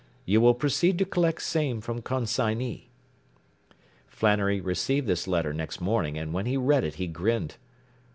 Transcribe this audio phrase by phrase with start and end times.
[0.25, 2.89] You will proceed to collect same from consignee.”
[4.07, 7.57] Flannery received this letter next morning, and when he read it he grinned.